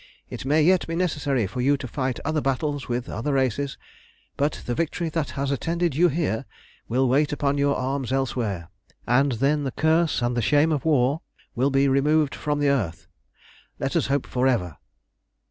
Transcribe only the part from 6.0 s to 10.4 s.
here will wait upon your arms elsewhere, and then the curse and